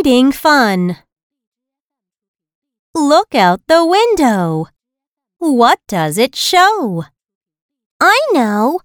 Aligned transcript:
Reading 0.00 0.32
fun. 0.32 0.96
Look 2.94 3.34
out 3.34 3.60
the 3.68 3.84
window. 3.84 4.68
What 5.36 5.78
does 5.88 6.16
it 6.16 6.34
show? 6.34 7.04
I 8.00 8.18
know. 8.32 8.80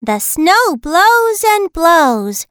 The 0.00 0.20
snow 0.20 0.78
blows 0.80 1.44
and 1.44 1.70
blows. 1.70 2.46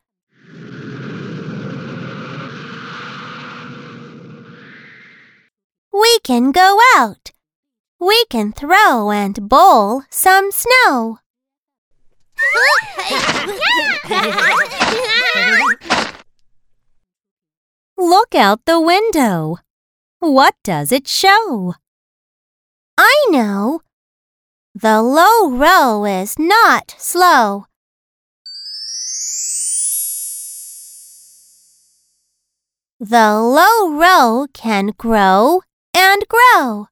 We 5.91 6.19
can 6.19 6.51
go 6.51 6.77
out. 6.95 7.31
We 7.99 8.25
can 8.29 8.53
throw 8.53 9.09
and 9.09 9.49
bowl 9.49 10.03
some 10.11 10.51
snow. 10.51 11.17
Look 18.29 18.41
out 18.41 18.65
the 18.65 18.81
window. 18.81 19.59
What 20.19 20.55
does 20.61 20.91
it 20.91 21.07
show? 21.07 21.75
I 22.97 23.25
know. 23.29 23.79
The 24.75 25.01
low 25.01 25.49
row 25.49 26.03
is 26.03 26.37
not 26.37 26.93
slow. 26.97 27.67
The 32.99 33.39
low 33.39 33.95
row 33.95 34.47
can 34.53 34.87
grow 34.97 35.61
and 35.93 36.25
grow. 36.27 36.87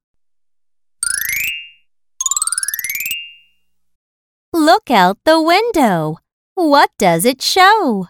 Look 4.54 4.90
out 4.90 5.18
the 5.26 5.42
window. 5.42 6.20
What 6.54 6.92
does 6.98 7.26
it 7.26 7.42
show? 7.42 8.08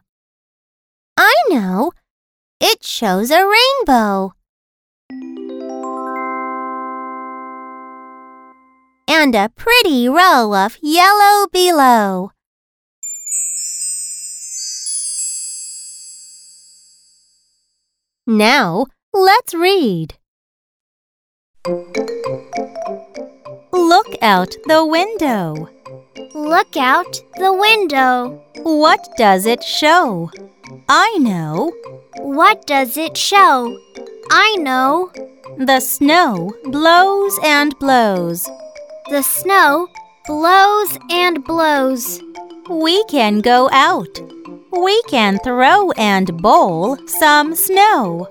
I 1.17 1.33
know. 1.49 1.91
It 2.67 2.83
shows 2.83 3.29
a 3.29 3.45
rainbow. 3.45 4.33
And 9.07 9.35
a 9.35 9.49
pretty 9.55 10.09
row 10.09 10.55
of 10.55 10.79
yellow 10.81 11.45
below. 11.53 12.31
Now, 18.25 18.87
let's 19.13 19.53
read. 19.53 20.15
Look 23.71 24.17
out 24.23 24.55
the 24.65 24.83
window. 24.83 25.69
Look 26.33 26.77
out 26.77 27.21
the 27.37 27.53
window. 27.53 28.41
What 28.63 29.07
does 29.17 29.45
it 29.45 29.63
show? 29.63 30.31
I 30.89 31.17
know. 31.19 31.73
What 32.17 32.65
does 32.65 32.97
it 32.97 33.15
show? 33.15 33.77
I 34.31 34.55
know. 34.59 35.11
The 35.57 35.79
snow 35.79 36.53
blows 36.65 37.39
and 37.43 37.77
blows. 37.77 38.49
The 39.09 39.21
snow 39.21 39.87
blows 40.25 40.97
and 41.11 41.43
blows. 41.43 42.21
We 42.69 43.03
can 43.05 43.41
go 43.41 43.69
out. 43.71 44.19
We 44.71 45.01
can 45.03 45.37
throw 45.39 45.91
and 45.91 46.41
bowl 46.41 46.97
some 47.07 47.55
snow. 47.55 48.27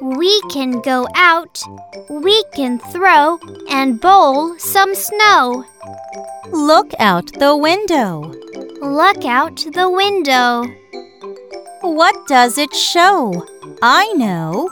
We 0.00 0.40
can 0.42 0.80
go 0.80 1.08
out. 1.16 1.60
We 2.08 2.44
can 2.54 2.78
throw 2.78 3.38
and 3.68 4.00
bowl 4.00 4.56
some 4.58 4.94
snow. 4.94 5.64
Look 6.52 6.92
out 6.98 7.32
the 7.38 7.56
window. 7.56 8.32
Look 8.80 9.24
out 9.24 9.56
the 9.72 9.90
window. 9.90 10.64
What 11.80 12.26
does 12.28 12.58
it 12.58 12.74
show? 12.74 13.46
I 13.82 14.12
know. 14.12 14.70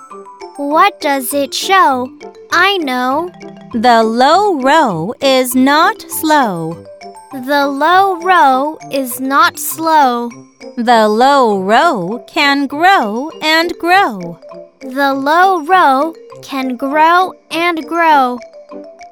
What 0.57 1.01
does 1.01 1.35
it 1.35 1.55
show? 1.55 2.09
I 2.53 2.77
know. 2.77 3.31
The 3.73 4.03
low 4.05 4.61
row 4.61 5.15
is 5.21 5.55
not 5.57 6.03
slow. 6.03 6.85
The 7.33 7.67
low 7.67 8.21
row 8.21 8.79
is 8.93 9.21
not 9.21 9.59
slow. 9.59 10.31
The 10.77 11.09
low 11.09 11.59
row 11.59 12.23
can 12.27 12.67
grow 12.67 13.31
and 13.43 13.73
grow. 13.79 14.39
The 14.81 15.15
low 15.15 15.65
row 15.65 16.15
can 16.43 16.77
grow 16.77 17.33
and 17.51 17.87
grow. 17.87 18.39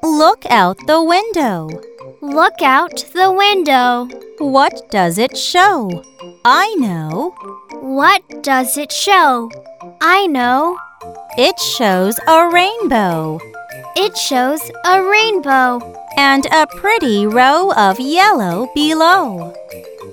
Look 0.03 0.45
out 0.45 0.77
the 0.85 1.01
window. 1.01 1.69
Look 2.21 2.61
out 2.61 3.03
the 3.13 3.31
window. 3.31 4.07
What 4.37 4.91
does 4.91 5.17
it 5.17 5.35
show? 5.35 6.03
I 6.45 6.75
know. 6.75 7.33
What 7.81 8.43
does 8.43 8.77
it 8.77 8.91
show? 8.91 9.49
I 10.01 10.27
know. 10.27 10.77
It 11.37 11.59
shows 11.59 12.19
a 12.27 12.49
rainbow. 12.49 13.39
It 14.01 14.17
shows 14.17 14.61
a 14.85 15.03
rainbow. 15.03 15.81
And 16.15 16.45
a 16.45 16.67
pretty 16.67 17.27
row 17.27 17.73
of 17.73 17.99
yellow 17.99 18.69
below. 18.73 19.53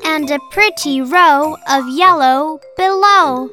And 0.04 0.28
a 0.28 0.40
pretty 0.50 1.00
row 1.00 1.56
of 1.70 1.88
yellow 1.88 2.58
below. 2.76 3.48